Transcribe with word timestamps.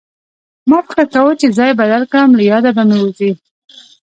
ما 0.69 0.79
فکر 0.87 1.05
کوه 1.13 1.33
چې 1.41 1.47
ځای 1.57 1.71
بدل 1.81 2.03
کړم 2.11 2.29
له 2.37 2.43
ياده 2.51 2.71
به 2.75 2.83
مې 2.87 2.97
ووځي 2.99 3.31